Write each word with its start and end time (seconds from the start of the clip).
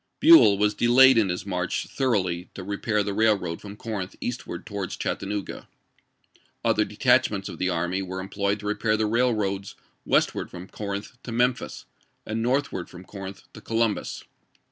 Buell 0.19 0.57
was 0.57 0.73
delayed 0.73 1.15
in 1.15 1.29
his 1.29 1.45
march 1.45 1.85
thoroughly 1.85 2.49
to 2.55 2.63
rejiair 2.65 3.05
the 3.05 3.13
railroad 3.13 3.61
from 3.61 3.75
Corinth 3.75 4.15
eastward 4.19 4.65
towards 4.65 4.97
Chattanooga. 4.97 5.67
Other 6.65 6.83
detachments 6.85 7.47
of 7.47 7.59
the 7.59 7.69
army 7.69 8.01
were 8.01 8.19
employed 8.19 8.61
to 8.61 8.65
repair 8.65 8.97
the 8.97 9.03
raih^oads 9.07 9.75
westward 10.03 10.49
from 10.49 10.67
Corinth 10.67 11.21
to 11.21 11.31
Memphis, 11.31 11.85
and 12.25 12.41
northward 12.41 12.89
from 12.89 13.03
Corinth 13.03 13.43
to 13.53 13.61
Columbus. 13.61 14.23